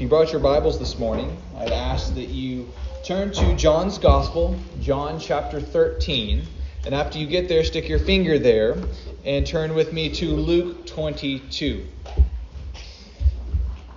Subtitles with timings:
[0.00, 2.66] If you brought your Bibles this morning, I'd ask that you
[3.04, 6.42] turn to John's Gospel, John chapter 13.
[6.86, 8.78] And after you get there, stick your finger there
[9.26, 11.86] and turn with me to Luke 22.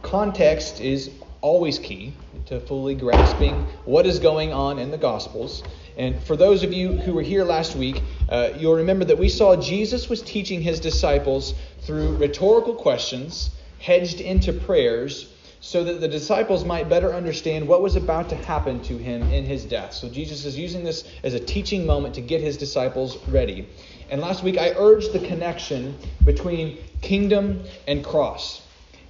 [0.01, 2.11] Context is always key
[2.47, 5.63] to fully grasping what is going on in the Gospels.
[5.97, 9.29] And for those of you who were here last week, uh, you'll remember that we
[9.29, 15.29] saw Jesus was teaching his disciples through rhetorical questions hedged into prayers
[15.65, 19.45] so that the disciples might better understand what was about to happen to him in
[19.45, 19.93] his death.
[19.93, 23.69] So Jesus is using this as a teaching moment to get his disciples ready.
[24.09, 28.61] And last week I urged the connection between kingdom and cross,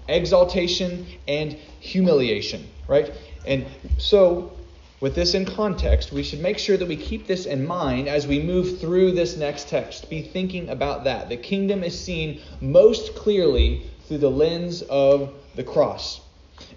[0.07, 3.11] exaltation and humiliation, right?
[3.47, 3.65] And
[3.97, 4.51] so
[5.01, 8.27] with this in context, we should make sure that we keep this in mind as
[8.27, 10.07] we move through this next text.
[10.07, 11.29] Be thinking about that.
[11.29, 16.21] The kingdom is seen most clearly through the lens of the cross.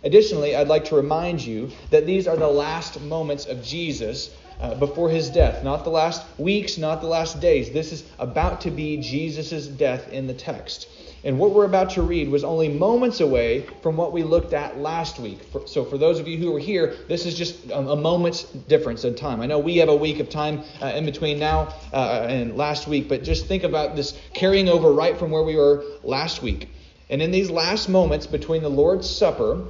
[0.06, 4.72] Additionally, I'd like to remind you that these are the last moments of Jesus uh,
[4.76, 7.72] before his death, not the last weeks, not the last days.
[7.72, 10.86] This is about to be Jesus' death in the text.
[11.24, 14.78] And what we're about to read was only moments away from what we looked at
[14.78, 15.42] last week.
[15.42, 18.44] For, so, for those of you who were here, this is just a, a, moment's
[18.44, 19.40] difference in time.
[19.40, 22.86] I know we have a week of time uh, in between now uh, and last
[22.86, 26.68] week, but just think about this carrying over right from where we were last week.
[27.10, 29.64] And in these last moments between the Lord's Supper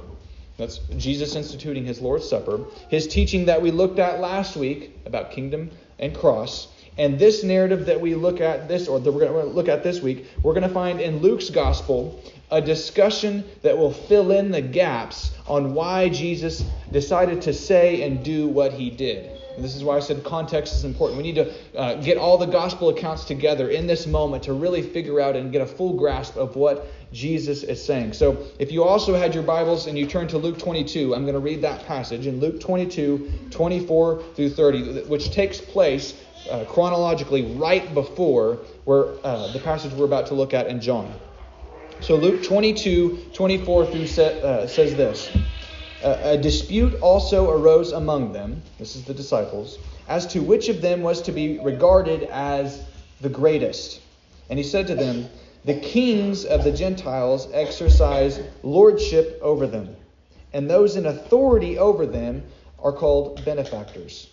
[0.57, 2.65] that's Jesus instituting his Lord's Supper.
[2.89, 5.69] His teaching that we looked at last week about kingdom
[5.99, 6.67] and cross.
[6.97, 9.83] And this narrative that we look at this, or that we're going to look at
[9.83, 12.19] this week, we're going to find in Luke's gospel
[12.49, 18.23] a discussion that will fill in the gaps on why Jesus decided to say and
[18.23, 19.36] do what he did.
[19.57, 21.17] And this is why I said context is important.
[21.17, 24.83] We need to uh, get all the gospel accounts together in this moment to really
[24.83, 28.13] figure out and get a full grasp of what Jesus is saying.
[28.13, 31.33] So if you also had your Bibles and you turn to Luke 22, I'm going
[31.33, 36.13] to read that passage in Luke 22, 24 through 30, which takes place
[36.51, 41.11] uh, chronologically right before where uh, the passage we're about to look at in John.
[41.99, 45.35] So Luke 22, 24 through uh, says this.
[46.03, 49.77] A dispute also arose among them, this is the disciples,
[50.07, 52.83] as to which of them was to be regarded as
[53.21, 54.01] the greatest.
[54.49, 55.27] And he said to them,
[55.65, 59.95] the kings of the Gentiles exercise lordship over them,
[60.53, 62.43] and those in authority over them
[62.79, 64.29] are called benefactors.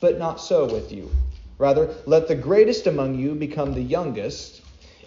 [0.00, 1.10] But not so with you.
[1.56, 4.60] Rather, let the greatest among you become the youngest,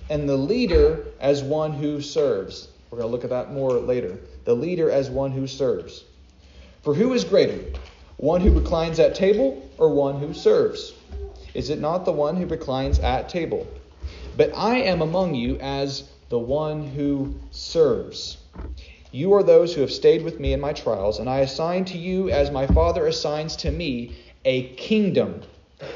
[0.10, 2.70] and the leader as one who serves.
[2.90, 4.18] We're going to look at that more later.
[4.50, 6.06] The leader as one who serves.
[6.82, 7.60] For who is greater,
[8.18, 10.96] one who reclines at table or one who serves?
[11.54, 13.68] Is it not the one who reclines at table?
[14.36, 18.38] But I am among you as the one who serves.
[19.12, 22.00] You are those who have stayed with me in my trials, and I assign to
[22.00, 24.16] you, as my Father assigns to me,
[24.46, 25.44] a kingdom,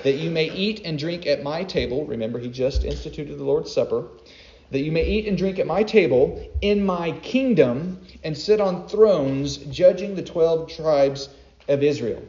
[0.03, 2.05] that you may eat and drink at my table.
[2.05, 4.05] Remember, he just instituted the Lord's Supper.
[4.73, 8.87] That you may eat and drink at my table in my kingdom and sit on
[8.87, 11.29] thrones, judging the twelve tribes
[11.67, 12.23] of Israel.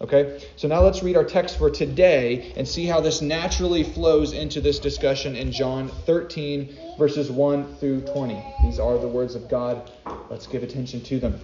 [0.00, 0.40] Okay?
[0.54, 4.60] So now let's read our text for today and see how this naturally flows into
[4.60, 8.40] this discussion in John 13, verses 1 through 20.
[8.62, 9.90] These are the words of God.
[10.30, 11.40] Let's give attention to them.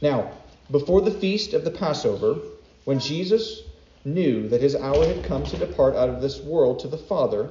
[0.00, 0.30] Now,
[0.70, 2.36] before the feast of the Passover,
[2.84, 3.62] when Jesus
[4.04, 7.50] knew that his hour had come to depart out of this world to the Father,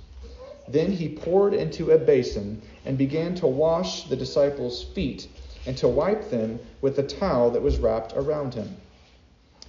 [0.71, 5.27] Then he poured into a basin and began to wash the disciples' feet
[5.65, 8.77] and to wipe them with the towel that was wrapped around him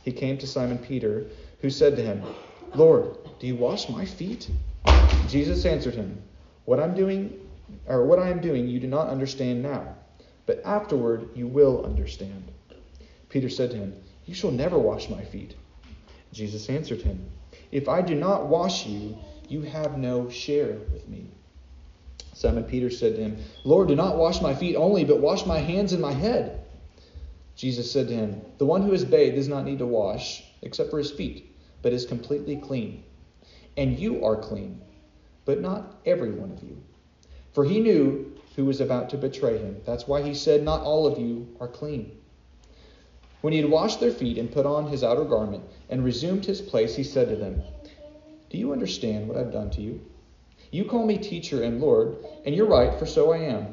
[0.03, 1.27] he came to Simon Peter,
[1.61, 2.23] who said to him,
[2.75, 4.51] Lord, do you wash my feet?
[5.29, 6.23] Jesus answered him,
[6.65, 7.39] What I'm doing,
[7.87, 9.95] or what I am doing, you do not understand now,
[10.45, 12.51] but afterward you will understand.
[13.29, 13.95] Peter said to him,
[14.27, 15.55] You shall never wash my feet.
[16.33, 17.31] Jesus answered him,
[17.71, 19.17] If I do not wash you,
[19.53, 21.27] you have no share with me.
[22.33, 25.59] Simon Peter said to him, Lord, do not wash my feet only, but wash my
[25.59, 26.65] hands and my head.
[27.55, 30.91] Jesus said to him, The one who is bathed does not need to wash, except
[30.91, 33.05] for his feet, but is completely clean.
[33.77, 34.81] And you are clean,
[35.45, 36.79] but not every one of you.
[37.53, 39.81] For he knew who was about to betray him.
[39.85, 42.19] That's why he said, Not all of you are clean.
[43.43, 46.61] When he had washed their feet and put on his outer garment and resumed his
[46.61, 47.63] place, he said to them,
[48.53, 50.03] Do you understand what I've done to you?
[50.71, 53.69] You call me teacher and Lord, and you're right, for so I am.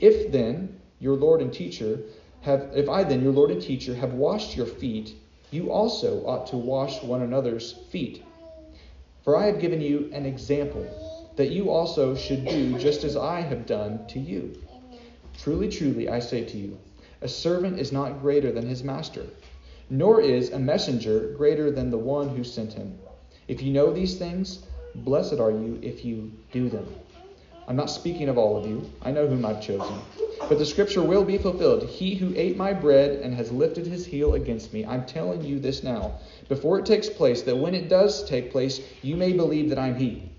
[0.00, 2.00] If then your Lord and teacher
[2.40, 5.14] have if I then, your Lord and teacher, have washed your feet,
[5.50, 8.24] you also ought to wash one another's feet.
[9.22, 13.42] For I have given you an example, that you also should do just as I
[13.42, 14.56] have done to you.
[15.42, 16.78] Truly, truly, I say to you,
[17.20, 19.26] a servant is not greater than his master,
[19.90, 22.98] nor is a messenger greater than the one who sent him.
[23.48, 24.60] If you know these things,
[24.94, 26.86] blessed are you if you do them.
[27.68, 28.90] I'm not speaking of all of you.
[29.02, 29.98] I know whom I've chosen.
[30.48, 31.82] But the scripture will be fulfilled.
[31.84, 35.58] He who ate my bread and has lifted his heel against me, I'm telling you
[35.58, 39.68] this now, before it takes place, that when it does take place, you may believe
[39.70, 40.30] that I'm he.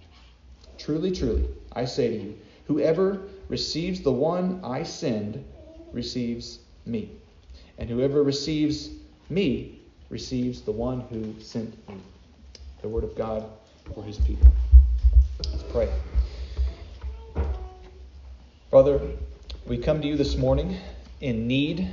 [0.78, 5.44] Truly, truly, I say to you, whoever receives the one I send
[5.92, 7.12] receives me.
[7.78, 8.90] And whoever receives
[9.30, 11.96] me receives the one who sent me.
[12.82, 13.44] The word of God
[13.94, 14.48] for his people.
[15.52, 15.90] Let's pray.
[18.70, 19.02] Father,
[19.66, 20.78] we come to you this morning
[21.20, 21.90] in need,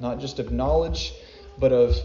[0.00, 1.14] not just of knowledge,
[1.58, 1.96] but of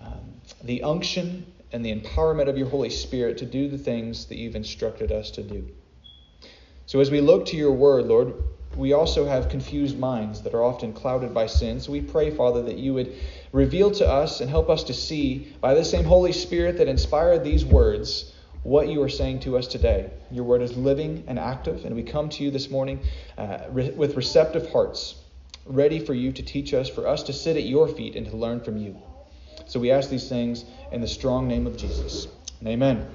[0.00, 0.20] um,
[0.62, 4.56] the unction and the empowerment of your Holy Spirit to do the things that you've
[4.56, 5.68] instructed us to do.
[6.86, 8.34] So as we look to your word, Lord,
[8.76, 11.80] we also have confused minds that are often clouded by sin.
[11.80, 13.14] So we pray, Father, that you would
[13.52, 17.42] reveal to us and help us to see by the same Holy Spirit that inspired
[17.42, 18.32] these words
[18.62, 20.10] what you are saying to us today.
[20.30, 23.00] Your word is living and active, and we come to you this morning
[23.38, 25.16] uh, re- with receptive hearts,
[25.64, 28.36] ready for you to teach us, for us to sit at your feet and to
[28.36, 29.00] learn from you.
[29.66, 32.28] So we ask these things in the strong name of Jesus.
[32.60, 33.08] And amen.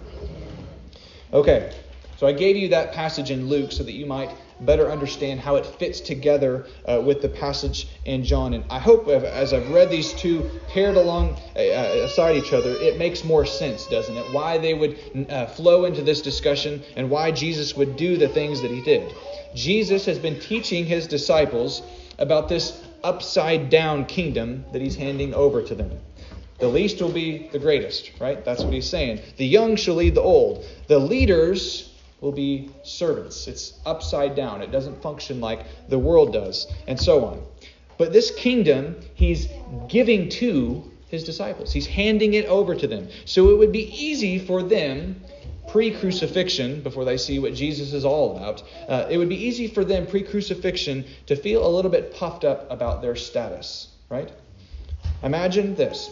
[1.32, 1.76] Okay,
[2.18, 5.56] so I gave you that passage in Luke so that you might better understand how
[5.56, 8.54] it fits together uh, with the passage in John.
[8.54, 12.98] And I hope as I've read these two paired along uh, aside each other, it
[12.98, 14.32] makes more sense, doesn't it?
[14.32, 18.62] Why they would uh, flow into this discussion and why Jesus would do the things
[18.62, 19.14] that he did.
[19.54, 21.82] Jesus has been teaching his disciples
[22.18, 25.92] about this upside down kingdom that he's handing over to them.
[26.60, 28.44] The least will be the greatest, right?
[28.44, 29.20] That's what he's saying.
[29.38, 30.66] The young shall lead the old.
[30.88, 31.92] The leaders
[32.26, 33.48] will be servants.
[33.48, 34.64] It's upside down.
[34.64, 37.44] It doesn't function like the world does, and so on.
[38.00, 39.48] But this kingdom, he's
[39.88, 41.72] giving to his disciples.
[41.72, 43.10] He's handing it over to them.
[43.26, 45.22] So it would be easy for them,
[45.68, 49.68] pre crucifixion, before they see what Jesus is all about, uh, it would be easy
[49.68, 54.32] for them, pre crucifixion, to feel a little bit puffed up about their status, right?
[55.22, 56.10] Imagine this.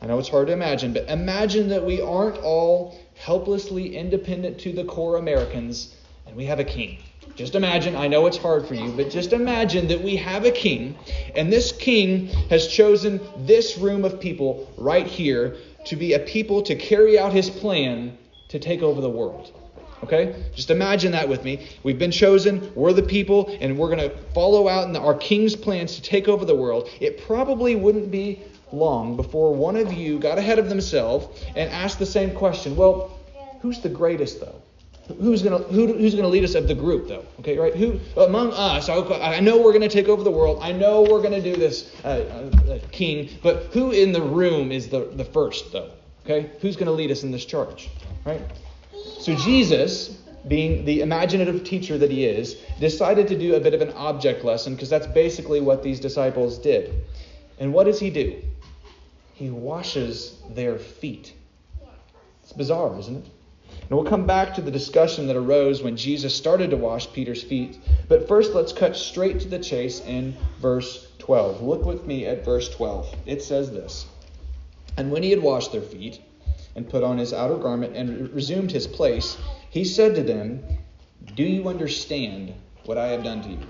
[0.00, 4.72] I know it's hard to imagine, but imagine that we aren't all helplessly independent to
[4.72, 5.94] the core Americans,
[6.26, 6.98] and we have a king.
[7.34, 10.50] Just imagine, I know it's hard for you, but just imagine that we have a
[10.50, 10.96] king,
[11.34, 15.56] and this king has chosen this room of people right here
[15.86, 18.16] to be a people to carry out his plan
[18.48, 19.52] to take over the world.
[20.02, 20.44] Okay?
[20.54, 21.68] Just imagine that with me.
[21.82, 25.56] We've been chosen, we're the people, and we're going to follow out in our king's
[25.56, 26.88] plans to take over the world.
[27.00, 28.42] It probably wouldn't be
[28.72, 32.76] long before one of you got ahead of themselves and asked the same question.
[32.76, 33.18] Well,
[33.60, 34.62] who's the greatest though?
[35.20, 37.24] Who's gonna who, who's gonna lead us of the group though?
[37.40, 37.74] Okay, right?
[37.74, 38.90] Who among us?
[38.90, 40.58] I know we're gonna take over the world.
[40.60, 43.30] I know we're gonna do this, uh, uh, king.
[43.42, 45.90] But who in the room is the the first though?
[46.24, 47.88] Okay, who's gonna lead us in this charge?
[48.26, 48.42] Right?
[49.18, 50.08] So Jesus,
[50.46, 54.44] being the imaginative teacher that he is, decided to do a bit of an object
[54.44, 56.94] lesson because that's basically what these disciples did.
[57.58, 58.42] And what does he do?
[59.38, 61.32] He washes their feet.
[62.42, 63.30] It's bizarre, isn't it?
[63.82, 67.44] And we'll come back to the discussion that arose when Jesus started to wash Peter's
[67.44, 67.78] feet.
[68.08, 71.62] But first, let's cut straight to the chase in verse 12.
[71.62, 73.14] Look with me at verse 12.
[73.26, 74.06] It says this
[74.96, 76.20] And when he had washed their feet
[76.74, 79.38] and put on his outer garment and resumed his place,
[79.70, 80.64] he said to them,
[81.36, 82.54] Do you understand
[82.86, 83.66] what I have done to you?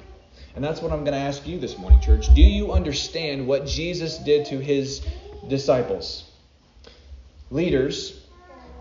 [0.56, 2.34] And that's what I'm going to ask you this morning, church.
[2.34, 5.06] Do you understand what Jesus did to his
[5.46, 6.30] disciples.
[7.50, 8.26] Leaders,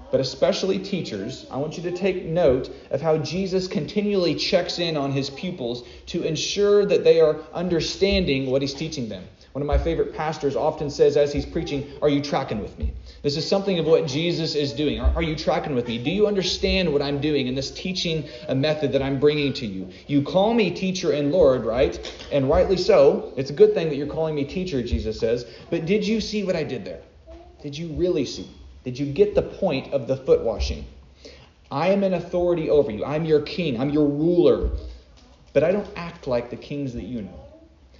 [0.09, 4.95] but especially teachers, I want you to take note of how Jesus continually checks in
[4.95, 9.25] on his pupils to ensure that they are understanding what he's teaching them.
[9.51, 12.93] One of my favorite pastors often says as he's preaching, Are you tracking with me?
[13.23, 14.99] This is something of what Jesus is doing.
[14.99, 15.97] Are, are you tracking with me?
[15.97, 19.65] Do you understand what I'm doing in this teaching a method that I'm bringing to
[19.65, 19.89] you?
[20.05, 21.99] You call me teacher and Lord, right?
[22.31, 23.33] And rightly so.
[23.35, 25.45] It's a good thing that you're calling me teacher, Jesus says.
[25.69, 27.01] But did you see what I did there?
[27.61, 28.49] Did you really see?
[28.83, 30.85] Did you get the point of the foot washing?
[31.71, 33.03] I am an authority over you.
[33.03, 33.79] I'm your king.
[33.79, 34.69] I'm your ruler.
[35.53, 37.46] But I don't act like the kings that you know.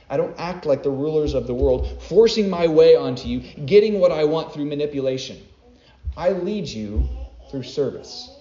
[0.09, 3.99] I don't act like the rulers of the world, forcing my way onto you, getting
[3.99, 5.37] what I want through manipulation.
[6.15, 7.07] I lead you
[7.51, 8.33] through service.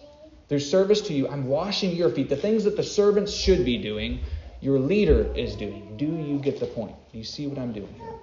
[0.49, 2.29] Through service to you, I'm washing your feet.
[2.29, 4.21] The things that the servants should be doing,
[4.61, 5.97] your leader is doing.
[5.97, 6.95] Do you get the point?
[7.13, 8.15] Do you see what I'm doing here?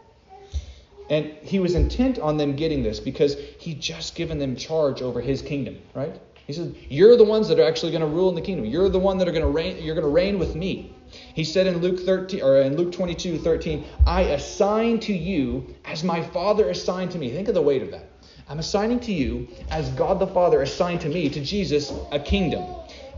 [1.09, 5.19] And he was intent on them getting this because he just given them charge over
[5.19, 6.17] his kingdom, right?
[6.47, 8.65] He said, "You're the ones that are actually going to rule in the kingdom.
[8.65, 9.83] You're the one that are going to reign.
[9.83, 10.93] You're going to reign with me."
[11.34, 16.03] He said in Luke 13 or in Luke 22, 13, "I assign to you as
[16.03, 18.05] my Father assigned to me." Think of the weight of that.
[18.50, 22.63] I'm assigning to you as God the Father assigned to me, to Jesus, a kingdom,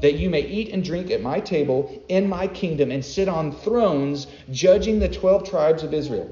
[0.02, 3.52] that you may eat and drink at my table in my kingdom and sit on
[3.52, 6.30] thrones, judging the twelve tribes of Israel.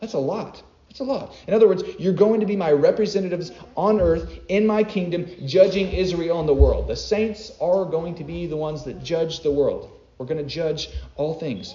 [0.00, 0.62] That's a lot.
[0.88, 1.34] That's a lot.
[1.46, 5.90] In other words, you're going to be my representatives on earth in my kingdom, judging
[5.90, 6.88] Israel and the world.
[6.88, 9.90] The saints are going to be the ones that judge the world.
[10.18, 11.74] We're going to judge all things.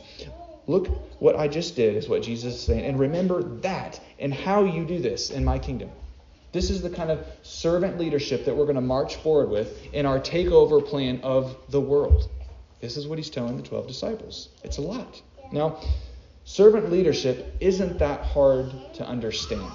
[0.68, 0.88] Look,
[1.20, 2.86] what I just did is what Jesus is saying.
[2.86, 5.90] And remember that and how you do this in my kingdom.
[6.52, 10.06] This is the kind of servant leadership that we're going to march forward with in
[10.06, 12.30] our takeover plan of the world.
[12.82, 14.50] This is what he's telling the 12 disciples.
[14.64, 15.22] It's a lot.
[15.52, 15.80] Now,
[16.50, 19.72] Servant leadership isn't that hard to understand.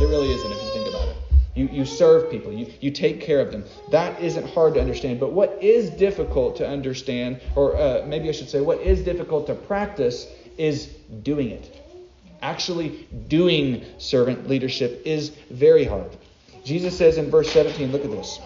[0.00, 1.29] It really isn't if you think about it.
[1.54, 3.64] You, you serve people, you, you take care of them.
[3.90, 5.18] That isn't hard to understand.
[5.18, 9.48] But what is difficult to understand, or uh, maybe I should say, what is difficult
[9.48, 10.86] to practice, is
[11.22, 11.76] doing it.
[12.42, 16.16] Actually, doing servant leadership is very hard.
[16.64, 18.38] Jesus says in verse 17, look at this.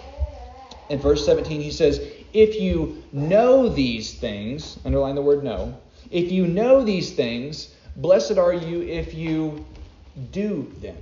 [0.89, 2.01] In verse 17, he says,
[2.33, 5.79] If you know these things, underline the word know,
[6.11, 9.65] if you know these things, blessed are you if you
[10.31, 10.97] do them.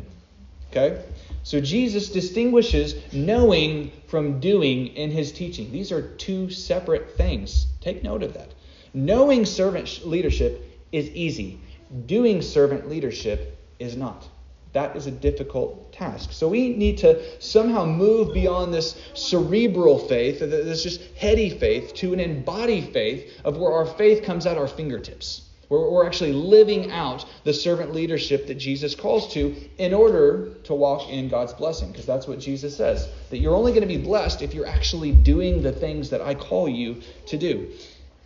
[0.70, 1.02] Okay?
[1.44, 5.72] So Jesus distinguishes knowing from doing in his teaching.
[5.72, 7.66] These are two separate things.
[7.80, 8.52] Take note of that.
[8.94, 11.58] Knowing servant leadership is easy,
[12.06, 14.28] doing servant leadership is not.
[14.72, 16.32] That is a difficult task.
[16.32, 22.12] So we need to somehow move beyond this cerebral faith, this just heady faith, to
[22.14, 25.42] an embodied faith of where our faith comes at our fingertips,
[25.80, 31.08] we're actually living out the servant leadership that Jesus calls to in order to walk
[31.08, 31.90] in God's blessing.
[31.90, 35.12] Because that's what Jesus says that you're only going to be blessed if you're actually
[35.12, 37.70] doing the things that I call you to do.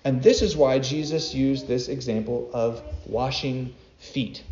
[0.05, 4.43] And this is why Jesus used this example of washing feet.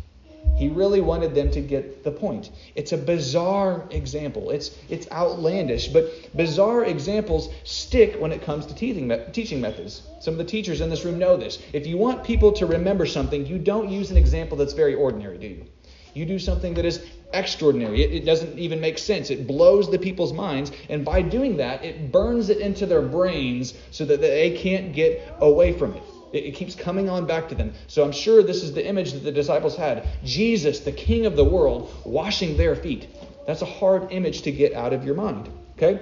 [0.55, 2.49] He really wanted them to get the point.
[2.75, 4.51] It's a bizarre example.
[4.51, 10.03] It's it's outlandish, but bizarre examples stick when it comes to teaching teaching methods.
[10.21, 11.59] Some of the teachers in this room know this.
[11.73, 15.37] If you want people to remember something, you don't use an example that's very ordinary,
[15.37, 15.65] do you?
[16.13, 18.01] You do something that is extraordinary.
[18.01, 19.29] It, it doesn't even make sense.
[19.29, 23.73] It blows the people's minds, and by doing that, it burns it into their brains
[23.91, 26.03] so that they can't get away from it.
[26.35, 27.73] It, keeps coming on back to them.
[27.87, 31.35] So I'm sure this is the image that the disciples had Jesus, the King of
[31.35, 33.07] the world, washing their feet.
[33.47, 35.49] That's a hard image to get out of your mind.
[35.77, 35.99] Okay?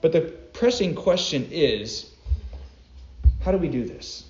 [0.00, 0.20] But the
[0.52, 2.10] pressing question is
[3.40, 4.24] how do we do this?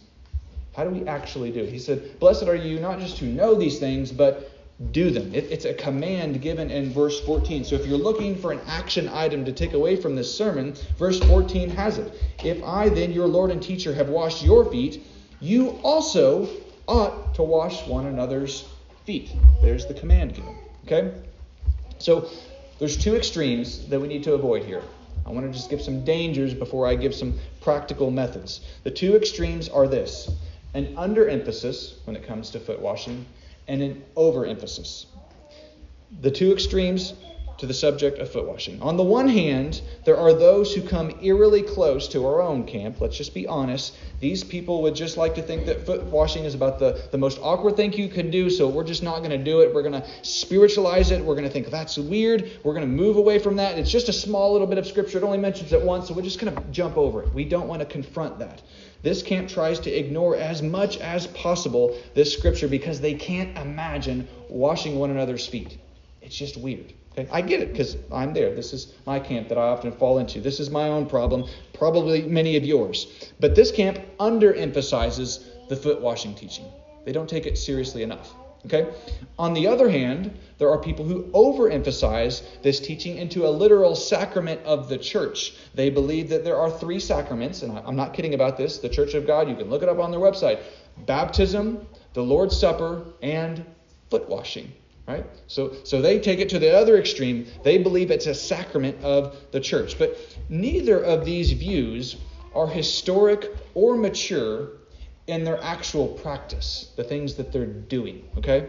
[0.74, 1.68] How do we actually do it?
[1.68, 4.50] He said, Blessed are you not just to know these things, but
[4.90, 5.32] do them.
[5.34, 7.64] It, it's a command given in verse 14.
[7.64, 11.20] So if you're looking for an action item to take away from this sermon, verse
[11.20, 12.12] 14 has it.
[12.42, 15.04] If I, then, your Lord and teacher, have washed your feet,
[15.42, 16.48] you also
[16.86, 18.64] ought to wash one another's
[19.04, 19.32] feet.
[19.60, 20.56] There's the command given.
[20.86, 21.12] Okay?
[21.98, 22.30] So
[22.78, 24.82] there's two extremes that we need to avoid here.
[25.26, 28.60] I want to just give some dangers before I give some practical methods.
[28.84, 30.30] The two extremes are this
[30.74, 33.26] an underemphasis when it comes to foot washing
[33.68, 35.06] and an overemphasis.
[36.20, 37.14] The two extremes
[37.62, 38.82] to the subject of foot washing.
[38.82, 43.00] On the one hand, there are those who come eerily close to our own camp.
[43.00, 43.94] Let's just be honest.
[44.18, 47.38] These people would just like to think that foot washing is about the, the most
[47.40, 49.72] awkward thing you can do, so we're just not going to do it.
[49.72, 51.24] We're going to spiritualize it.
[51.24, 52.50] We're going to think that's weird.
[52.64, 53.78] We're going to move away from that.
[53.78, 55.18] It's just a small little bit of scripture.
[55.18, 57.32] It only mentions it once, so we're just going to jump over it.
[57.32, 58.60] We don't want to confront that.
[59.04, 64.26] This camp tries to ignore as much as possible this scripture because they can't imagine
[64.48, 65.78] washing one another's feet.
[66.20, 66.92] It's just weird.
[67.12, 67.28] Okay?
[67.30, 68.54] I get it because I'm there.
[68.54, 70.40] This is my camp that I often fall into.
[70.40, 73.30] This is my own problem, probably many of yours.
[73.38, 76.66] But this camp underemphasizes the foot washing teaching.
[77.04, 78.32] They don't take it seriously enough.
[78.64, 78.94] Okay?
[79.38, 84.60] On the other hand, there are people who overemphasize this teaching into a literal sacrament
[84.64, 85.54] of the church.
[85.74, 88.78] They believe that there are three sacraments, and I'm not kidding about this.
[88.78, 90.60] The Church of God, you can look it up on their website
[91.06, 93.64] baptism, the Lord's Supper, and
[94.10, 94.70] foot washing.
[95.06, 95.26] Right?
[95.48, 97.46] So, so they take it to the other extreme.
[97.64, 99.98] They believe it's a sacrament of the church.
[99.98, 100.16] But
[100.48, 102.16] neither of these views
[102.54, 104.68] are historic or mature,
[105.26, 108.68] in their actual practice, the things that they're doing, okay?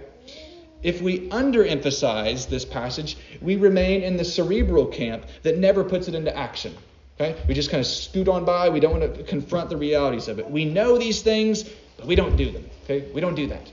[0.84, 6.16] If we underemphasize this passage, we remain in the cerebral camp that never puts it
[6.16, 6.76] into action.
[7.16, 7.42] Okay?
[7.48, 8.70] We just kind of scoot on by.
[8.70, 10.50] We don't want to confront the realities of it.
[10.50, 11.64] We know these things,
[11.96, 12.70] but we don't do them.
[12.84, 13.10] Okay?
[13.14, 13.72] We don't do that.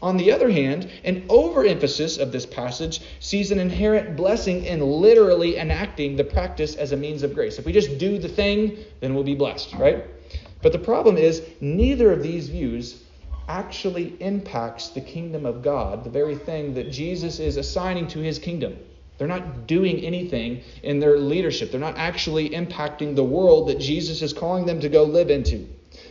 [0.00, 5.56] On the other hand, an overemphasis of this passage sees an inherent blessing in literally
[5.56, 7.58] enacting the practice as a means of grace.
[7.58, 10.04] If we just do the thing, then we'll be blessed, right?
[10.62, 13.02] But the problem is, neither of these views
[13.48, 18.38] actually impacts the kingdom of God, the very thing that Jesus is assigning to his
[18.38, 18.76] kingdom.
[19.16, 21.72] They're not doing anything in their leadership.
[21.72, 25.66] They're not actually impacting the world that Jesus is calling them to go live into.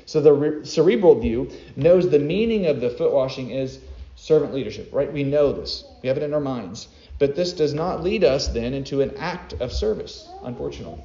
[0.08, 3.80] So the cerebral view knows the meaning of the foot washing is
[4.16, 5.12] servant leadership, right?
[5.12, 5.84] We know this.
[6.02, 6.88] We have it in our minds.
[7.20, 11.04] But this does not lead us then into an act of service, unfortunately.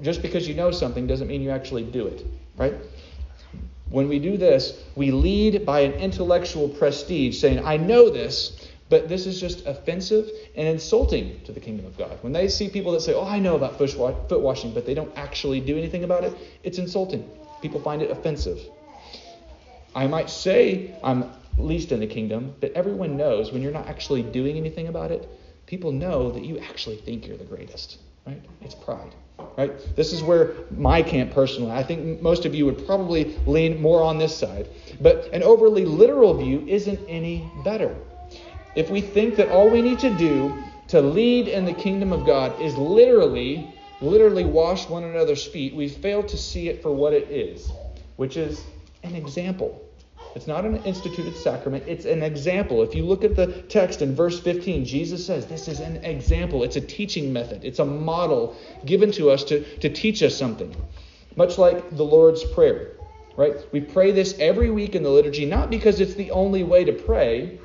[0.00, 2.24] Just because you know something doesn't mean you actually do it,
[2.56, 2.74] right?
[3.90, 9.10] When we do this, we lead by an intellectual prestige, saying, I know this, but
[9.10, 12.16] this is just offensive and insulting to the kingdom of God.
[12.22, 15.12] When they see people that say, Oh, I know about foot washing, but they don't
[15.18, 17.28] actually do anything about it, it's insulting.
[17.62, 18.60] People find it offensive.
[19.94, 24.22] I might say I'm least in the kingdom, but everyone knows when you're not actually
[24.22, 25.28] doing anything about it,
[25.66, 27.98] people know that you actually think you're the greatest.
[28.26, 28.42] Right?
[28.60, 29.14] It's pride.
[29.56, 29.72] Right?
[29.96, 34.02] This is where my camp personally, I think most of you would probably lean more
[34.02, 34.68] on this side.
[35.00, 37.96] But an overly literal view isn't any better.
[38.76, 42.26] If we think that all we need to do to lead in the kingdom of
[42.26, 47.12] God is literally, literally wash one another's feet, we fail to see it for what
[47.12, 47.70] it is,
[48.16, 48.64] which is
[49.02, 49.82] an example.
[50.34, 52.82] It's not an instituted sacrament, it's an example.
[52.82, 56.62] If you look at the text in verse 15, Jesus says this is an example.
[56.62, 60.74] It's a teaching method, it's a model given to us to, to teach us something.
[61.36, 62.92] Much like the Lord's Prayer,
[63.36, 63.54] right?
[63.72, 66.92] We pray this every week in the liturgy, not because it's the only way to
[66.92, 67.58] pray,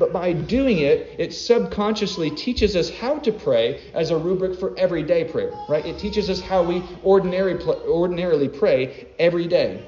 [0.00, 4.76] but by doing it, it subconsciously teaches us how to pray as a rubric for
[4.76, 5.86] everyday prayer, right?
[5.86, 9.86] It teaches us how we ordinary, ordinarily pray every day.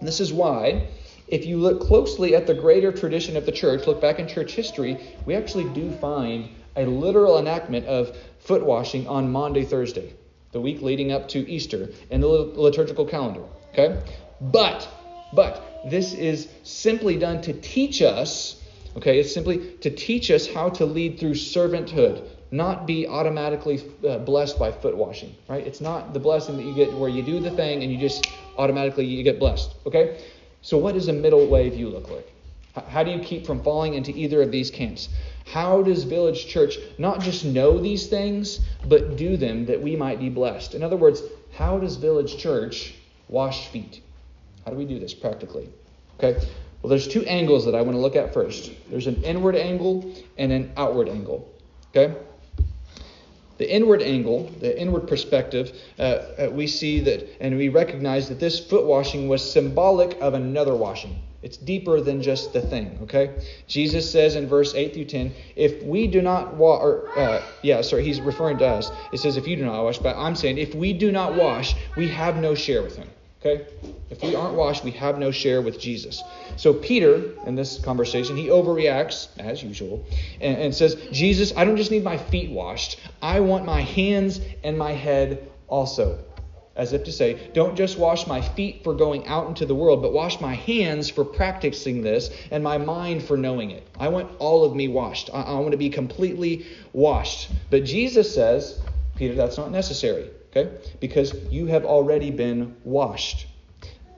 [0.00, 0.88] And this is why
[1.28, 4.52] if you look closely at the greater tradition of the church, look back in church
[4.52, 10.12] history, we actually do find a literal enactment of foot washing on Maundy, Thursday,
[10.52, 13.42] the week leading up to Easter in the liturgical calendar.
[13.72, 14.00] Okay?
[14.40, 14.88] But,
[15.32, 18.60] but, this is simply done to teach us,
[18.96, 24.18] okay, it's simply to teach us how to lead through servanthood, not be automatically uh,
[24.18, 25.66] blessed by foot washing, right?
[25.66, 28.26] It's not the blessing that you get where you do the thing and you just
[28.56, 30.24] automatically you get blessed, okay?
[30.62, 32.30] So, what does a middle way view look like?
[32.88, 35.08] How do you keep from falling into either of these camps?
[35.46, 40.18] How does Village Church not just know these things, but do them that we might
[40.18, 40.74] be blessed?
[40.74, 42.94] In other words, how does Village Church
[43.28, 44.00] wash feet?
[44.64, 45.68] How do we do this practically?
[46.18, 46.40] Okay,
[46.84, 50.14] well, there's two angles that I want to look at first there's an inward angle
[50.36, 51.50] and an outward angle.
[51.88, 52.14] Okay?
[53.56, 58.38] The inward angle, the inward perspective, uh, uh, we see that and we recognize that
[58.38, 61.22] this foot washing was symbolic of another washing.
[61.42, 63.42] It's deeper than just the thing, okay?
[63.66, 67.80] Jesus says in verse 8 through 10, if we do not wash, or, uh, yeah,
[67.80, 68.92] sorry, he's referring to us.
[69.10, 71.76] It says, if you do not wash, but I'm saying, if we do not wash,
[71.96, 73.08] we have no share with him.
[73.44, 73.66] Okay?
[74.08, 76.22] If we aren't washed, we have no share with Jesus.
[76.56, 80.04] So Peter, in this conversation, he overreacts, as usual,
[80.40, 84.40] and, and says, Jesus, I don't just need my feet washed, I want my hands
[84.62, 86.18] and my head also.
[86.76, 90.02] As if to say, don't just wash my feet for going out into the world,
[90.02, 93.86] but wash my hands for practicing this and my mind for knowing it.
[94.00, 95.30] I want all of me washed.
[95.32, 97.52] I, I want to be completely washed.
[97.70, 98.80] But Jesus says,
[99.14, 100.30] Peter, that's not necessary.
[100.54, 100.70] Okay?
[101.00, 103.46] Because you have already been washed.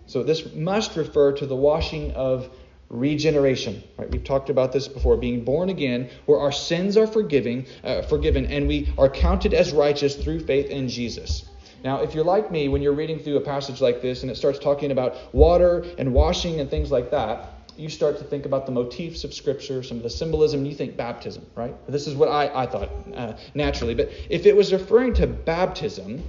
[0.06, 2.48] So this must refer to the washing of
[2.88, 3.82] regeneration.
[3.96, 4.10] Right?
[4.10, 8.46] We've talked about this before, being born again, where our sins are forgiving, uh, forgiven,
[8.46, 11.48] and we are counted as righteous through faith in Jesus.
[11.82, 14.36] Now, if you're like me, when you're reading through a passage like this and it
[14.36, 18.66] starts talking about water and washing and things like that, you start to think about
[18.66, 21.74] the motifs of Scripture, some of the symbolism, you think baptism, right?
[21.88, 23.94] This is what I, I thought uh, naturally.
[23.94, 26.22] But if it was referring to baptism,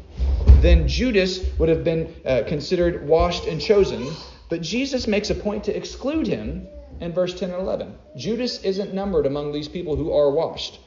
[0.62, 4.12] then Judas would have been uh, considered washed and chosen.
[4.50, 6.68] But Jesus makes a point to exclude him
[7.00, 7.96] in verse 10 and 11.
[8.16, 10.80] Judas isn't numbered among these people who are washed.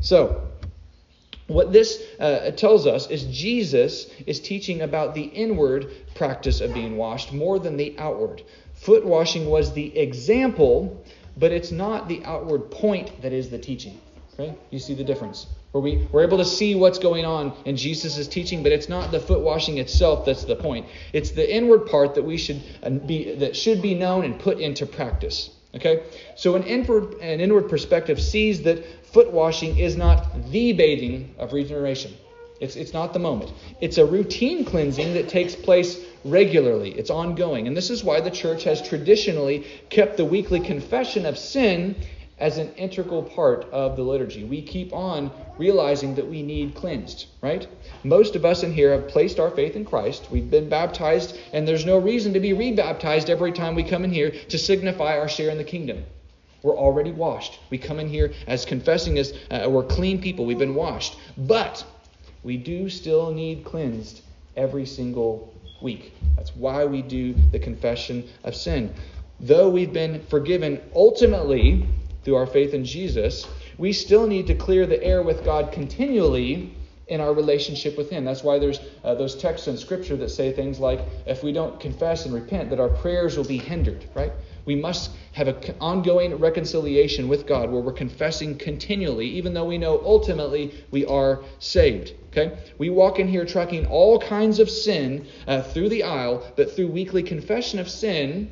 [0.00, 0.48] So,
[1.48, 6.96] what this uh, tells us is Jesus is teaching about the inward practice of being
[6.96, 8.42] washed more than the outward.
[8.82, 11.04] Foot washing was the example,
[11.36, 14.00] but it's not the outward point that is the teaching.
[14.34, 14.56] Okay?
[14.70, 15.46] You see the difference.
[15.70, 19.12] where we, we're able to see what's going on in Jesus' teaching, but it's not
[19.12, 20.86] the foot washing itself that's the point.
[21.12, 24.58] It's the inward part that we should uh, be that should be known and put
[24.58, 25.50] into practice.
[25.76, 26.02] Okay?
[26.34, 31.52] So an inward an inward perspective sees that foot washing is not the bathing of
[31.52, 32.14] regeneration.
[32.60, 33.52] It's, it's not the moment.
[33.80, 36.90] It's a routine cleansing that takes place regularly.
[36.92, 37.66] It's ongoing.
[37.66, 41.96] And this is why the church has traditionally kept the weekly confession of sin
[42.38, 44.42] as an integral part of the liturgy.
[44.42, 47.66] We keep on realizing that we need cleansed, right?
[48.02, 50.28] Most of us in here have placed our faith in Christ.
[50.30, 54.12] We've been baptized, and there's no reason to be rebaptized every time we come in
[54.12, 56.04] here to signify our share in the kingdom.
[56.62, 57.60] We're already washed.
[57.70, 60.44] We come in here as confessing as uh, we're clean people.
[60.44, 61.16] We've been washed.
[61.36, 61.84] But
[62.42, 64.20] we do still need cleansed
[64.56, 65.51] every single
[65.82, 66.14] week.
[66.36, 68.94] That's why we do the confession of sin.
[69.40, 71.86] Though we've been forgiven ultimately
[72.24, 73.46] through our faith in Jesus,
[73.78, 76.72] we still need to clear the air with God continually
[77.08, 78.24] in our relationship with Him.
[78.24, 81.78] That's why there's uh, those texts in Scripture that say things like, if we don't
[81.80, 84.32] confess and repent, that our prayers will be hindered, right?
[84.64, 89.78] We must have an ongoing reconciliation with God where we're confessing continually, even though we
[89.78, 92.12] know ultimately we are saved.
[92.30, 92.56] Okay?
[92.78, 96.88] We walk in here tracking all kinds of sin uh, through the aisle, but through
[96.88, 98.50] weekly confession of sin,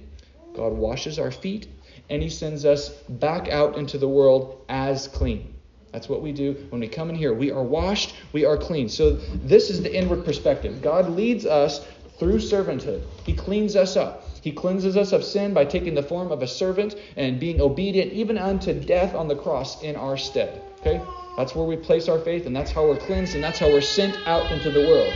[0.54, 1.68] God washes our feet
[2.10, 5.54] and he sends us back out into the world as clean.
[5.92, 7.32] That's what we do when we come in here.
[7.32, 8.88] We are washed, we are clean.
[8.88, 10.82] So, this is the inward perspective.
[10.82, 11.86] God leads us
[12.18, 14.29] through servanthood, He cleans us up.
[14.42, 18.12] He cleanses us of sin by taking the form of a servant and being obedient
[18.12, 20.62] even unto death on the cross in our stead.
[20.80, 21.00] Okay?
[21.36, 23.80] That's where we place our faith, and that's how we're cleansed, and that's how we're
[23.80, 25.12] sent out into the world.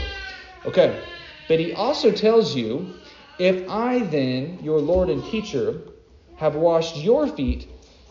[0.66, 1.02] Okay.
[1.48, 2.94] But he also tells you,
[3.38, 5.80] if I then, your Lord and teacher,
[6.36, 7.68] have washed your feet,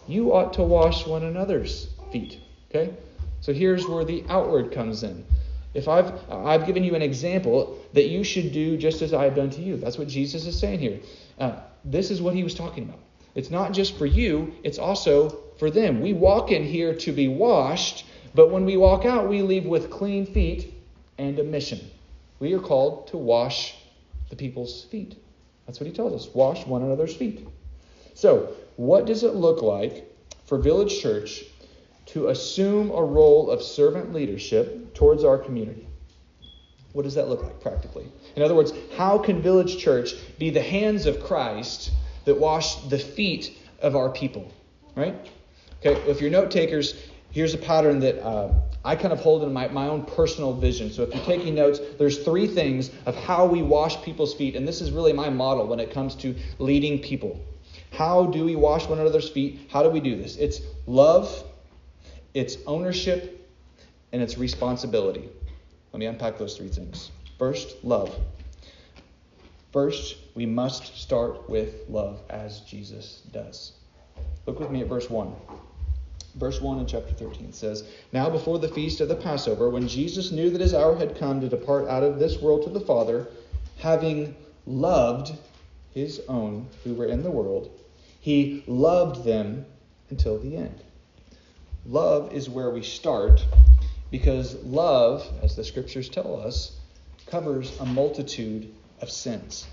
[0.08, 2.40] you ought to wash one another's feet.
[2.70, 2.94] Okay?
[3.42, 5.26] So here's where the outward comes in.
[5.74, 9.36] If I've I've given you an example that you should do just as I have
[9.36, 9.78] done to you.
[9.78, 11.00] That's what Jesus is saying here.
[11.40, 13.00] Uh, this is what he was talking about.
[13.36, 16.02] It's not just for you, it's also for them.
[16.02, 18.06] We walk in here to be washed,
[18.36, 20.74] but when we walk out, we leave with clean feet
[21.18, 21.80] and a mission.
[22.40, 23.76] We are called to wash
[24.30, 25.16] the people's feet.
[25.66, 26.34] That's what he tells us.
[26.34, 27.48] Wash one another's feet.
[28.14, 30.12] So, what does it look like
[30.46, 31.44] for Village Church
[32.14, 35.88] to assume a role of servant leadership towards our community?
[36.94, 38.06] What does that look like practically?
[38.36, 41.92] In other words, how can Village Church be the hands of Christ
[42.26, 44.52] that wash the feet of our people?
[44.96, 45.16] Right?
[45.80, 46.94] Okay, if you're note takers,
[47.32, 48.54] here's a pattern that uh,
[48.86, 50.92] I kind of hold in my, my own personal vision.
[50.92, 54.68] So if you're taking notes, there's three things of how we wash people's feet, and
[54.68, 57.42] this is really my model when it comes to leading people.
[57.92, 59.68] How do we wash one another's feet?
[59.72, 60.38] How do we do this?
[60.38, 61.44] It's love,
[62.34, 63.50] it's ownership,
[64.12, 65.30] and it's responsibility.
[65.92, 67.12] Let me unpack those three things.
[67.38, 68.16] First, love.
[69.72, 73.74] First, we must start with love as Jesus does.
[74.46, 75.34] Look with me at verse 1.
[76.36, 80.32] Verse 1 in chapter 13 says, Now before the feast of the Passover, when Jesus
[80.32, 83.28] knew that his hour had come to depart out of this world to the Father,
[83.78, 85.34] having loved
[85.94, 87.70] his own who were in the world,
[88.20, 89.66] he loved them
[90.10, 90.84] until the end.
[91.86, 93.46] Love is where we start
[94.10, 96.80] because love, as the scriptures tell us,
[97.28, 99.68] covers a multitude of sins.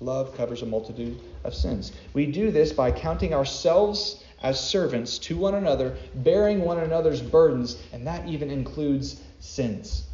[0.00, 1.90] Love covers a multitude of sins.
[2.12, 7.82] We do this by counting ourselves as servants to one another, bearing one another's burdens,
[7.92, 10.04] and that even includes sins.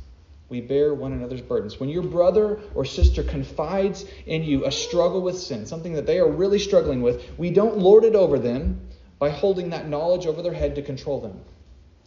[0.48, 1.78] We bear one another's burdens.
[1.78, 6.20] When your brother or sister confides in you a struggle with sin, something that they
[6.20, 8.87] are really struggling with, we don't lord it over them
[9.18, 11.40] by holding that knowledge over their head to control them.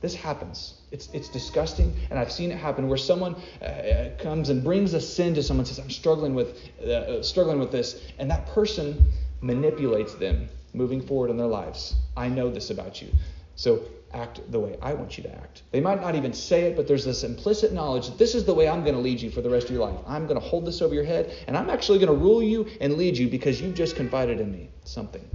[0.02, 0.82] This happens.
[0.92, 4.94] It's, it's disgusting, and I've seen it happen where someone uh, uh comes and brings
[4.96, 8.48] a sin to someone, says, "I'm struggling with uh, uh, struggling with this," and that
[8.48, 9.06] person
[9.42, 11.96] manipulates them moving forward in their lives.
[12.18, 13.10] I know this about you,
[13.56, 15.62] so act the way I want you to act.
[15.72, 18.54] They might not even say it, but there's this implicit knowledge that this is the
[18.54, 20.00] way I'm going to lead you for the rest of your life.
[20.08, 22.68] I'm going to hold this over your head, and I'm actually going to rule you
[22.82, 25.30] and lead you because you've just confided in me something.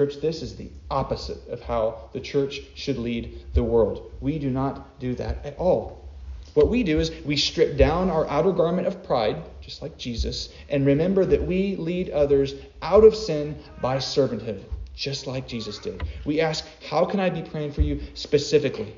[0.00, 4.10] Church, this is the opposite of how the church should lead the world.
[4.22, 6.08] We do not do that at all.
[6.54, 10.48] What we do is we strip down our outer garment of pride, just like Jesus,
[10.70, 14.62] and remember that we lead others out of sin by servanthood
[14.96, 16.02] just like Jesus did.
[16.24, 18.94] We ask, How can I be praying for you specifically?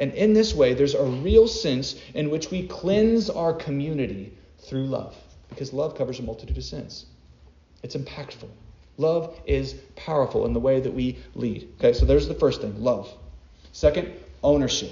[0.00, 4.86] And in this way, there's a real sense in which we cleanse our community through
[4.86, 5.16] love,
[5.48, 7.06] because love covers a multitude of sins.
[7.84, 8.48] It's impactful.
[8.96, 11.68] Love is powerful in the way that we lead.
[11.78, 13.12] Okay, so there's the first thing love.
[13.72, 14.90] Second, ownership.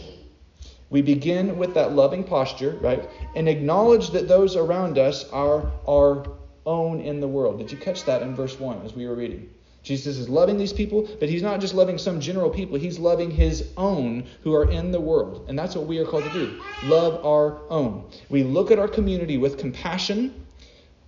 [0.91, 3.09] We begin with that loving posture, right?
[3.37, 6.27] And acknowledge that those around us are our
[6.65, 7.59] own in the world.
[7.59, 9.51] Did you catch that in verse 1 as we were reading?
[9.83, 13.31] Jesus is loving these people, but he's not just loving some general people, he's loving
[13.31, 15.47] his own who are in the world.
[15.49, 18.05] And that's what we are called to do love our own.
[18.29, 20.47] We look at our community with compassion,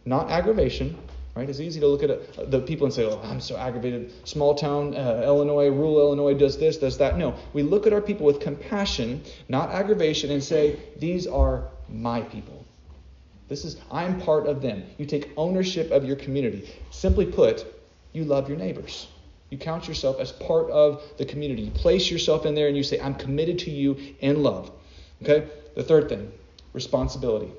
[0.04, 0.96] not aggravation.
[1.34, 1.48] Right?
[1.48, 4.12] It's easy to look at uh, the people and say, "Oh, I'm so aggravated.
[4.28, 8.00] Small town uh, Illinois, rural Illinois does this, does that." No, we look at our
[8.00, 12.64] people with compassion, not aggravation, and say, "These are my people.
[13.48, 16.68] This is I'm part of them." You take ownership of your community.
[16.90, 17.64] Simply put,
[18.12, 19.06] you love your neighbors.
[19.50, 21.62] You count yourself as part of the community.
[21.62, 24.70] You place yourself in there and you say, I'm committed to you in love.
[25.22, 25.48] Okay?
[25.74, 26.32] The third thing
[26.72, 27.50] responsibility.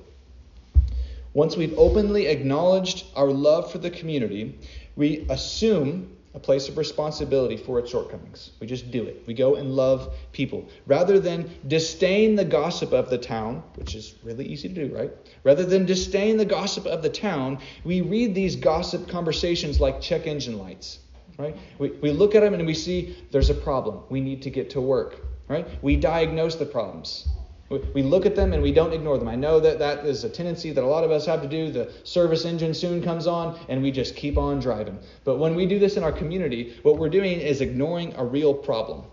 [1.34, 4.58] Once we've openly acknowledged our love for the community,
[4.96, 8.52] we assume a place of responsibility for its shortcomings.
[8.58, 9.22] We just do it.
[9.26, 10.68] We go and love people.
[10.86, 15.10] Rather than disdain the gossip of the town, which is really easy to do, right?
[15.44, 20.26] Rather than disdain the gossip of the town, we read these gossip conversations like check
[20.26, 21.00] engine lights,
[21.38, 21.56] right?
[21.78, 24.04] We, we look at them and we see there's a problem.
[24.08, 25.16] We need to get to work,
[25.48, 25.66] right?
[25.82, 27.28] We diagnose the problems.
[27.68, 29.28] We look at them and we don't ignore them.
[29.28, 31.70] I know that that is a tendency that a lot of us have to do.
[31.70, 34.98] The service engine soon comes on and we just keep on driving.
[35.24, 38.52] But when we do this in our community, what we're doing is ignoring a real
[38.52, 39.04] problem.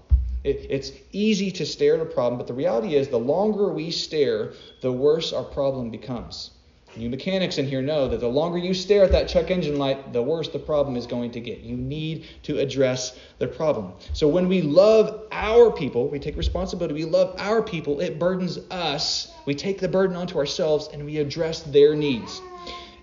[0.44, 3.92] It, it's easy to stare at a problem, but the reality is the longer we
[3.92, 6.52] stare, the worse our problem becomes.
[6.96, 10.12] You mechanics in here know that the longer you stare at that check engine light,
[10.12, 11.60] the worse the problem is going to get.
[11.60, 13.94] You need to address the problem.
[14.14, 18.58] So when we love our people, we take responsibility, we love our people, it burdens
[18.72, 19.34] us.
[19.46, 22.42] We take the burden onto ourselves and we address their needs.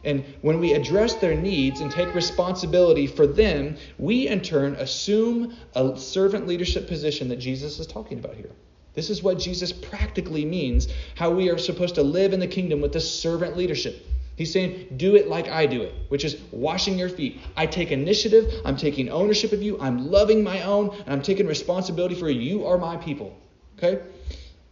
[0.05, 5.57] And when we address their needs and take responsibility for them, we in turn assume
[5.75, 8.51] a servant leadership position that Jesus is talking about here.
[8.96, 12.80] This is what Jesus practically means, how we are supposed to live in the kingdom
[12.80, 14.04] with this servant leadership.
[14.37, 17.40] He's saying, do it like I do it, which is washing your feet.
[17.56, 18.52] I take initiative.
[18.64, 19.78] I'm taking ownership of you.
[19.80, 22.40] I'm loving my own, and I'm taking responsibility for you.
[22.40, 23.38] You are my people.
[23.78, 24.02] Okay?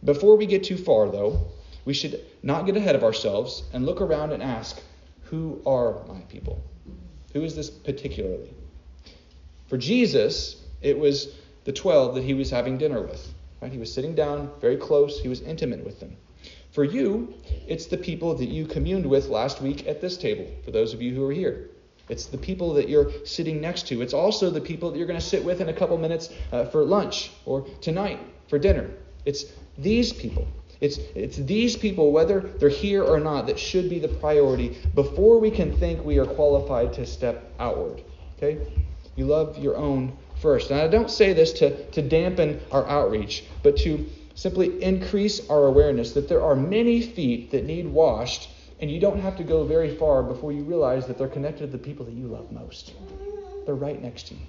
[0.03, 1.47] Before we get too far, though,
[1.85, 4.81] we should not get ahead of ourselves and look around and ask,
[5.25, 6.63] who are my people?
[7.33, 8.53] Who is this particularly?
[9.67, 13.33] For Jesus, it was the 12 that he was having dinner with.
[13.65, 13.73] Right?
[13.73, 16.15] He was sitting down very close, he was intimate with them.
[16.69, 17.33] For you,
[17.67, 21.01] it's the people that you communed with last week at this table, for those of
[21.01, 21.71] you who are here.
[22.07, 24.03] It's the people that you're sitting next to.
[24.03, 26.65] It's also the people that you're going to sit with in a couple minutes uh,
[26.65, 28.87] for lunch or tonight for dinner.
[29.25, 29.45] It's
[29.79, 30.47] these people.
[30.79, 35.39] It's, it's these people, whether they're here or not, that should be the priority before
[35.39, 38.03] we can think we are qualified to step outward.
[38.37, 38.59] Okay?
[39.15, 40.69] You love your own first.
[40.69, 45.65] And I don't say this to, to dampen our outreach, but to simply increase our
[45.65, 49.63] awareness that there are many feet that need washed, and you don't have to go
[49.63, 52.93] very far before you realize that they're connected to the people that you love most.
[53.65, 54.41] They're right next to you.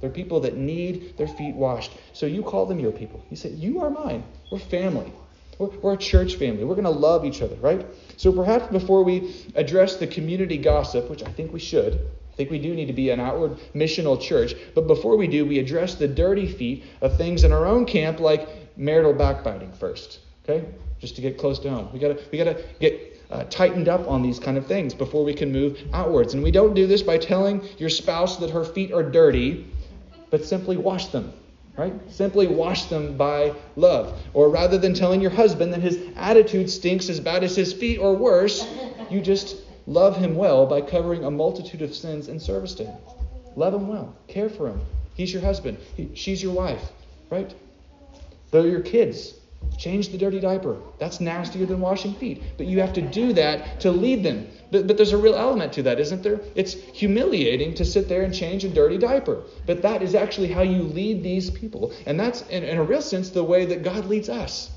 [0.00, 1.92] They're people that need their feet washed.
[2.12, 3.24] So you call them your people.
[3.30, 4.24] You say, You are mine.
[4.52, 5.10] We're family.
[5.58, 6.64] We're, we're a church family.
[6.64, 7.86] We're going to love each other, right?
[8.18, 12.60] So perhaps before we address the community gossip, which I think we should, think we
[12.60, 14.54] do need to be an outward missional church.
[14.76, 18.20] But before we do, we address the dirty feet of things in our own camp,
[18.20, 18.48] like
[18.78, 20.20] marital backbiting first.
[20.44, 20.64] Okay,
[21.00, 21.90] just to get close to home.
[21.92, 25.34] We gotta we gotta get uh, tightened up on these kind of things before we
[25.34, 26.32] can move outwards.
[26.32, 29.66] And we don't do this by telling your spouse that her feet are dirty,
[30.30, 31.32] but simply wash them.
[31.76, 31.92] Right?
[32.08, 34.20] Simply wash them by love.
[34.32, 37.98] Or rather than telling your husband that his attitude stinks as bad as his feet
[37.98, 38.66] or worse,
[39.10, 39.56] you just
[39.88, 42.98] Love him well by covering a multitude of sins in service to him.
[43.56, 44.14] Love him well.
[44.26, 44.78] Care for him.
[45.14, 45.78] He's your husband.
[45.96, 46.92] He, she's your wife,
[47.30, 47.54] right?
[48.50, 49.32] They're your kids.
[49.78, 50.76] Change the dirty diaper.
[50.98, 52.42] That's nastier than washing feet.
[52.58, 54.48] But you have to do that to lead them.
[54.70, 56.38] But, but there's a real element to that, isn't there?
[56.54, 59.42] It's humiliating to sit there and change a dirty diaper.
[59.64, 61.94] But that is actually how you lead these people.
[62.04, 64.70] And that's, in, in a real sense, the way that God leads us.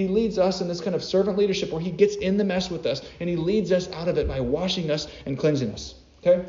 [0.00, 2.70] He leads us in this kind of servant leadership where he gets in the mess
[2.70, 5.94] with us and he leads us out of it by washing us and cleansing us.
[6.20, 6.42] Okay?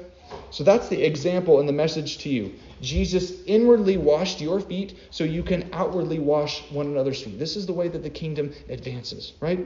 [0.52, 2.54] So that's the example and the message to you.
[2.82, 7.38] Jesus inwardly washed your feet so you can outwardly wash one another's feet.
[7.38, 9.60] This is the way that the kingdom advances, right?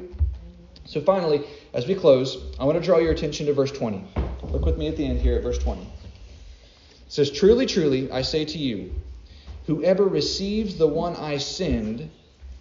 [0.85, 1.45] So finally,
[1.75, 4.03] as we close, I want to draw your attention to verse 20.
[4.45, 5.83] Look with me at the end here at verse 20.
[5.83, 5.87] It
[7.07, 8.95] says, Truly, truly, I say to you,
[9.67, 12.09] whoever receives the one I send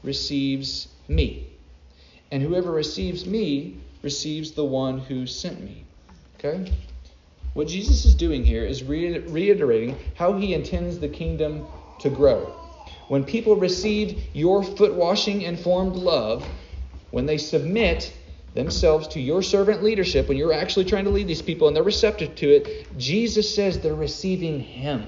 [0.02, 1.48] receives me.
[2.30, 5.84] And whoever receives me receives the one who sent me.
[6.38, 6.72] Okay?
[7.54, 11.66] What Jesus is doing here is reiterating how he intends the kingdom
[12.00, 12.52] to grow.
[13.08, 16.46] When people receive your foot washing and formed love,
[17.10, 18.12] when they submit
[18.54, 21.82] themselves to your servant leadership, when you're actually trying to lead these people and they're
[21.84, 25.04] receptive to it, Jesus says they're receiving Him.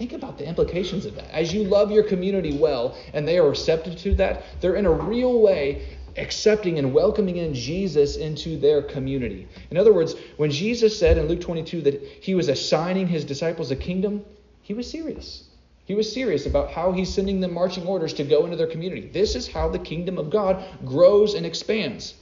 [0.00, 1.30] Think about the implications of that.
[1.30, 4.90] As you love your community well and they are receptive to that, they're in a
[4.90, 9.46] real way accepting and welcoming in Jesus into their community.
[9.70, 13.70] In other words, when Jesus said in Luke 22 that he was assigning his disciples
[13.72, 14.24] a kingdom,
[14.62, 15.44] he was serious.
[15.84, 19.06] He was serious about how he's sending them marching orders to go into their community.
[19.06, 22.14] This is how the kingdom of God grows and expands.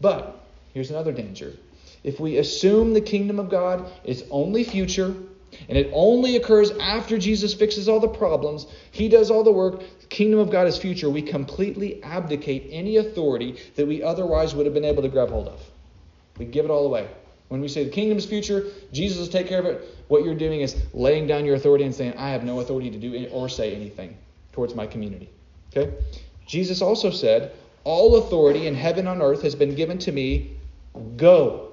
[0.00, 0.40] But
[0.72, 1.52] here's another danger.
[2.02, 5.14] If we assume the kingdom of God is only future,
[5.68, 9.80] and it only occurs after Jesus fixes all the problems, he does all the work,
[10.00, 14.66] the kingdom of God is future, we completely abdicate any authority that we otherwise would
[14.66, 15.60] have been able to grab hold of.
[16.38, 17.08] We give it all away.
[17.48, 20.34] When we say the kingdom is future, Jesus will take care of it, what you're
[20.34, 23.48] doing is laying down your authority and saying, I have no authority to do or
[23.48, 24.16] say anything
[24.52, 25.28] towards my community.
[25.76, 25.94] Okay?
[26.46, 27.52] Jesus also said,
[27.84, 30.56] All authority in heaven and on earth has been given to me.
[31.16, 31.63] Go.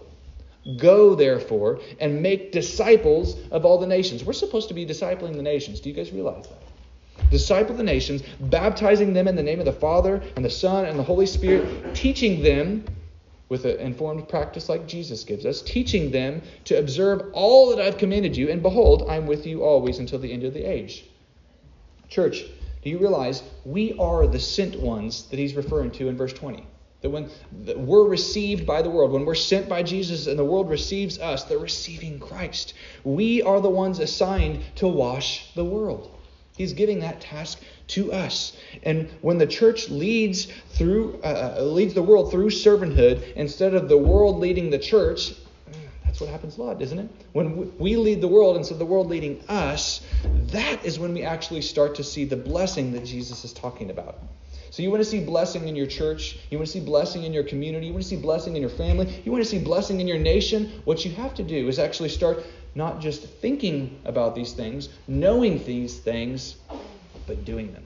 [0.78, 4.24] Go, therefore, and make disciples of all the nations.
[4.24, 5.80] We're supposed to be discipling the nations.
[5.80, 7.30] Do you guys realize that?
[7.32, 11.00] Disciple the nations, baptizing them in the name of the Father and the Son and
[11.00, 12.86] the Holy Spirit, teaching them
[13.50, 17.98] with an informed practice like Jesus gives us, teaching them to observe all that I've
[17.98, 21.06] commanded you, and behold, I'm with you always until the end of the age.
[22.08, 22.46] Church,
[22.84, 26.66] do you realize we are the sent ones that he's referring to in verse 20?
[27.02, 27.30] That when
[27.76, 31.44] we're received by the world, when we're sent by Jesus and the world receives us,
[31.44, 32.74] they're receiving Christ.
[33.04, 36.12] We are the ones assigned to wash the world.
[36.56, 38.56] He's giving that task to us.
[38.84, 43.90] And when the church leads through uh, uh leads the world through servanthood instead of
[43.90, 45.34] the world leading the church,
[46.06, 47.10] that's what happens a lot, isn't it?
[47.32, 50.02] When we lead the world instead of the world leading us,
[50.52, 54.20] that is when we actually start to see the blessing that Jesus is talking about.
[54.72, 57.34] So you want to see blessing in your church, you want to see blessing in
[57.34, 60.00] your community, you want to see blessing in your family, you want to see blessing
[60.00, 60.82] in your nation.
[60.86, 65.62] What you have to do is actually start not just thinking about these things, knowing
[65.66, 66.56] these things,
[67.28, 67.84] but doing them.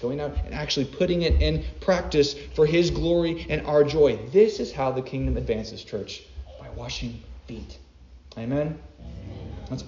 [0.00, 4.16] Going out and actually putting it in practice for His glory and our joy.
[4.30, 6.22] This is how the kingdom advances, church,
[6.60, 7.78] by washing feet.
[8.36, 8.78] Amen?
[9.00, 9.52] Amen.
[9.70, 9.86] Let's pray.